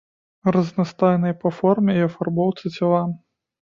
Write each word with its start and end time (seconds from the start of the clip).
Разнастайныя 0.55 1.37
па 1.45 1.53
форме 1.61 1.99
і 2.01 2.05
афарбоўцы 2.09 2.77
цела. 2.77 3.09